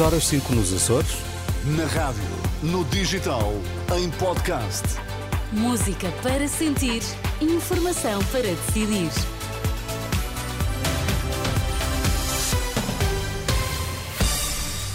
[0.00, 1.18] 6 horas 5 nos Açores.
[1.76, 2.22] Na rádio,
[2.62, 3.52] no digital,
[3.98, 4.82] em podcast.
[5.52, 7.02] Música para sentir,
[7.38, 9.10] informação para decidir.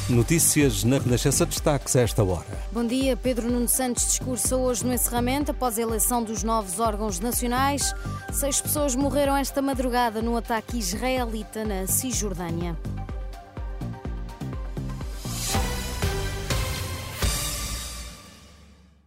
[0.09, 2.43] Notícias na Renascença destaques a esta hora.
[2.71, 3.15] Bom dia.
[3.15, 7.93] Pedro Nuno Santos discursa hoje no encerramento após a eleição dos novos órgãos nacionais.
[8.33, 12.75] Seis pessoas morreram esta madrugada no ataque israelita na Cisjordânia.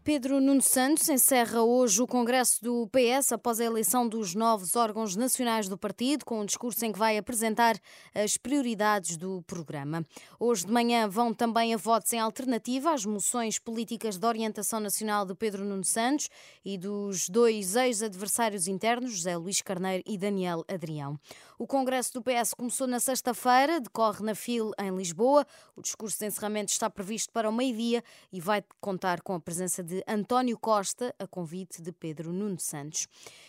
[0.08, 5.14] Pedro Nuno Santos encerra hoje o Congresso do PS após a eleição dos novos órgãos
[5.14, 7.78] nacionais do partido, com um discurso em que vai apresentar
[8.14, 10.02] as prioridades do programa.
[10.40, 15.26] Hoje de manhã vão também a votos em alternativa às moções políticas de orientação nacional
[15.26, 16.30] de Pedro Nuno Santos
[16.64, 21.20] e dos dois ex-adversários internos, José Luís Carneiro e Daniel Adrião.
[21.58, 25.44] O Congresso do PS começou na sexta-feira, decorre na FIL em Lisboa.
[25.76, 29.82] O discurso de encerramento está previsto para o meio-dia e vai contar com a presença
[29.82, 33.08] de António Costa, a convite de Pedro Nuno Santos.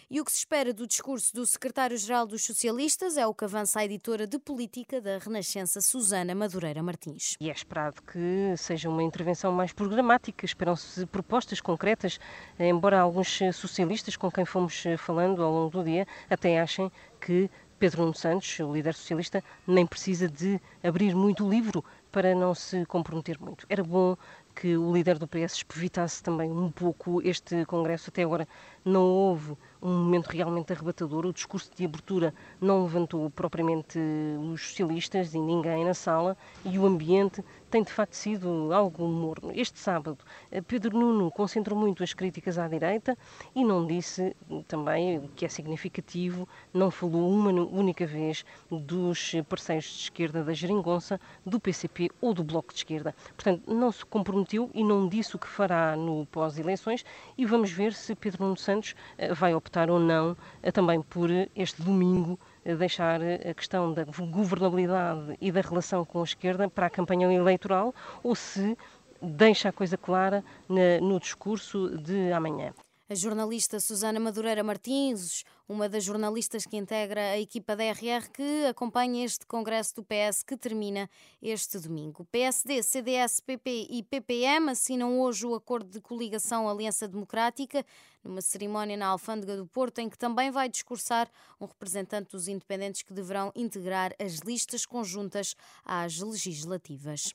[0.10, 3.80] E o que se espera do discurso do secretário-geral dos Socialistas é o que avança
[3.80, 7.36] a editora de política da Renascença, Susana Madureira Martins.
[7.40, 12.20] E é esperado que seja uma intervenção mais programática, esperam-se propostas concretas,
[12.58, 18.02] embora alguns socialistas com quem fomos falando ao longo do dia até achem que Pedro
[18.02, 22.86] Nuno Santos, o líder socialista, nem precisa de abrir muito o livro para não se
[22.86, 23.66] comprometer muito.
[23.70, 24.18] Era bom
[24.60, 28.10] que o líder do PS evitasse também um pouco este Congresso.
[28.10, 28.46] Até agora
[28.84, 31.26] não houve um momento realmente arrebatador.
[31.26, 34.00] O discurso de abertura não levantou propriamente
[34.52, 39.52] os socialistas e ninguém na sala e o ambiente tem de facto sido algo morno.
[39.54, 40.18] Este sábado,
[40.52, 43.18] eh, Pedro Nuno concentrou muito as críticas à direita
[43.56, 44.36] e não disse
[44.68, 50.54] também, o que é significativo, não falou uma única vez dos parceiros de esquerda da
[50.54, 53.16] Geringonça, do PCP ou do Bloco de Esquerda.
[53.36, 57.06] Portanto, não se comprometeu e não disse o que fará no pós-eleições
[57.38, 61.30] e vamos ver se Pedro Nuno Santos eh, vai optar ou não eh, também por
[61.56, 62.40] este domingo
[62.78, 67.94] deixar a questão da governabilidade e da relação com a esquerda para a campanha eleitoral
[68.24, 68.78] ou se
[69.22, 70.44] deixa a coisa clara
[71.02, 72.74] no discurso de amanhã.
[73.12, 78.68] A jornalista Susana Madureira Martins, uma das jornalistas que integra a equipa da RR que
[78.68, 81.10] acompanha este congresso do PS que termina
[81.42, 82.24] este domingo.
[82.32, 87.84] PSD, CDS, PP e PPM assinam hoje o acordo de coligação Aliança Democrática
[88.24, 91.28] numa cerimónia na Alfândega do Porto em que também vai discursar
[91.60, 97.34] um representante dos independentes que deverão integrar as listas conjuntas às legislativas.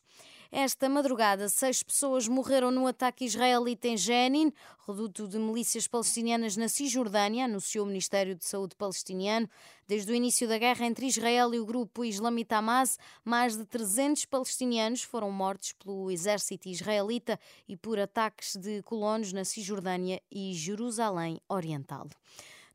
[0.56, 4.52] Esta madrugada, seis pessoas morreram no ataque israelita em Jenin,
[4.86, 9.50] reduto de milícias palestinianas na Cisjordânia, anunciou o Ministério de Saúde palestiniano.
[9.88, 14.26] Desde o início da guerra entre Israel e o grupo Islamita Hamas, mais de 300
[14.26, 17.36] palestinianos foram mortos pelo exército israelita
[17.66, 22.08] e por ataques de colonos na Cisjordânia e Jerusalém Oriental.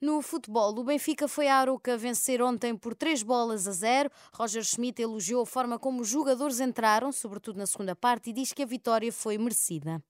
[0.02, 4.10] No futebol, o Benfica foi à Aroca vencer ontem por três bolas a zero.
[4.34, 8.54] Roger Schmidt elogiou a forma como os jogadores entraram, sobretudo na segunda parte, e diz
[8.54, 10.02] que a vitória foi merecida.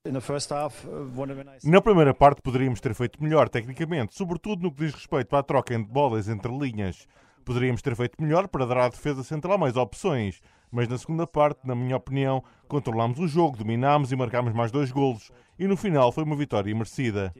[1.63, 5.75] Na primeira parte poderíamos ter feito melhor tecnicamente, sobretudo no que diz respeito à troca
[5.75, 7.07] de bolas entre linhas.
[7.43, 10.39] Poderíamos ter feito melhor para dar à defesa central mais opções,
[10.69, 14.91] mas na segunda parte, na minha opinião, controlámos o jogo, dominámos e marcámos mais dois
[14.91, 15.31] golos.
[15.57, 17.33] E no final foi uma vitória merecida.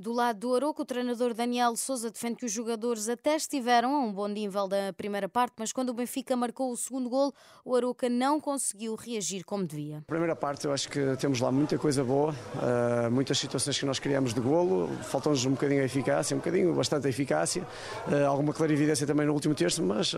[0.00, 3.98] Do lado do Aroco, o treinador Daniel Souza defende que os jogadores até estiveram a
[3.98, 7.74] um bom nível da primeira parte, mas quando o Benfica marcou o segundo gol, o
[7.74, 10.04] Aroca não conseguiu reagir como devia.
[10.06, 13.98] Primeira parte, eu acho que temos lá muita coisa boa, uh, muitas situações que nós
[13.98, 17.66] criamos de golo, faltou-nos um bocadinho a eficácia, um bocadinho, bastante a eficácia,
[18.06, 20.14] uh, alguma clarividência também no último terço, mas,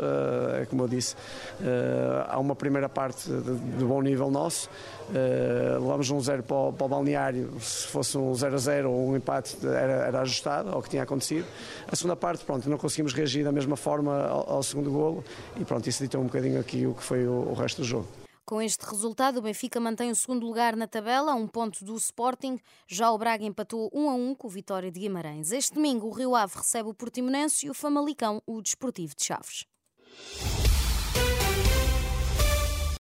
[0.61, 1.17] é como eu disse,
[2.29, 4.69] há uma primeira parte de, bom nível nosso,
[5.81, 9.57] levamos um zero para o balneário, se fosse um 0 a 0 ou um empate
[9.73, 11.47] era, era ajustada ao que tinha acontecido.
[11.87, 15.25] A segunda parte, pronto, não conseguimos reagir da mesma forma ao, ao segundo golo
[15.57, 18.09] e pronto, isso ditou um bocadinho aqui o que foi o, o resto do jogo.
[18.45, 22.59] Com este resultado, o Benfica mantém o segundo lugar na tabela, um ponto do Sporting.
[22.89, 25.53] Já o Braga empatou 1 a 1 com o Vitória de Guimarães.
[25.53, 29.67] Este domingo, o Rio Ave recebe o Portimonense e o Famalicão, o Desportivo de Chaves.